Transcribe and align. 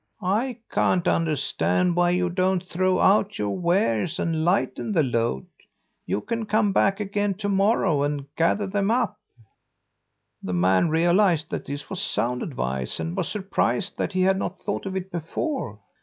"'I 0.23 0.57
can't 0.71 1.07
understand 1.07 1.95
why 1.95 2.09
you 2.09 2.27
don't 2.27 2.63
throw 2.65 2.99
out 2.99 3.37
your 3.37 3.55
wares 3.55 4.17
and 4.17 4.43
lighten 4.43 4.91
the 4.93 5.03
load. 5.03 5.45
You 6.07 6.21
can 6.21 6.47
come 6.47 6.73
back 6.73 6.99
again 6.99 7.35
to 7.35 7.47
morrow 7.49 8.01
and 8.01 8.25
gather 8.35 8.65
them 8.65 8.89
up.' 8.89 9.19
"The 10.41 10.53
man 10.53 10.89
realized 10.89 11.51
that 11.51 11.65
this 11.65 11.87
was 11.87 12.01
sound 12.01 12.41
advice 12.41 12.99
and 12.99 13.15
was 13.15 13.29
surprised 13.29 13.99
that 13.99 14.13
he 14.13 14.21
had 14.23 14.39
not 14.39 14.59
thought 14.59 14.87
of 14.87 14.95
it 14.95 15.11
before. 15.11 15.77